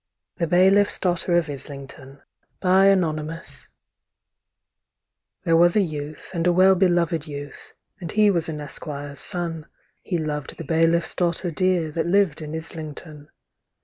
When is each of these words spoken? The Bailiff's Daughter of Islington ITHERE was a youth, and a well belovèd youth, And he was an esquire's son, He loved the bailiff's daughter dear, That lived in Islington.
The 0.37 0.47
Bailiff's 0.47 0.97
Daughter 0.97 1.33
of 1.33 1.47
Islington 1.47 2.23
ITHERE 2.63 2.97
was 5.55 5.75
a 5.75 5.79
youth, 5.79 6.31
and 6.33 6.47
a 6.47 6.51
well 6.51 6.75
belovèd 6.75 7.27
youth, 7.27 7.75
And 7.99 8.11
he 8.11 8.31
was 8.31 8.49
an 8.49 8.59
esquire's 8.61 9.19
son, 9.19 9.67
He 10.01 10.17
loved 10.17 10.57
the 10.57 10.63
bailiff's 10.65 11.13
daughter 11.13 11.51
dear, 11.51 11.91
That 11.91 12.07
lived 12.07 12.41
in 12.41 12.55
Islington. 12.55 13.29